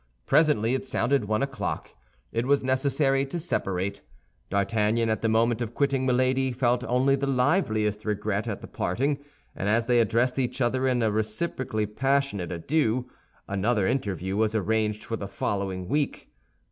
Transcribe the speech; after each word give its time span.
Presently 0.25 0.73
it 0.73 0.83
sounded 0.83 1.25
one 1.25 1.43
o'clock. 1.43 1.93
It 2.31 2.47
was 2.47 2.63
necessary 2.63 3.23
to 3.27 3.37
separate. 3.37 4.01
D'Artagnan 4.49 5.09
at 5.09 5.21
the 5.21 5.29
moment 5.29 5.61
of 5.61 5.75
quitting 5.75 6.07
Milady 6.07 6.51
felt 6.51 6.83
only 6.85 7.15
the 7.15 7.27
liveliest 7.27 8.03
regret 8.03 8.47
at 8.47 8.61
the 8.61 8.67
parting; 8.67 9.19
and 9.55 9.69
as 9.69 9.85
they 9.85 9.99
addressed 9.99 10.39
each 10.39 10.59
other 10.59 10.87
in 10.87 11.03
a 11.03 11.11
reciprocally 11.11 11.85
passionate 11.85 12.51
adieu, 12.51 13.11
another 13.47 13.85
interview 13.85 14.35
was 14.35 14.55
arranged 14.55 15.03
for 15.03 15.17
the 15.17 15.27
following 15.27 15.87
week. 15.87 16.31